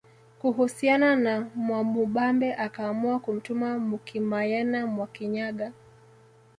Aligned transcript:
Kuhusiana 0.39 1.15
na 1.15 1.41
Mwamubambe 1.55 2.55
akaamua 2.55 3.19
kumtuma 3.19 3.79
Mukimayena 3.79 4.87
Mwakinyaga 4.87 5.71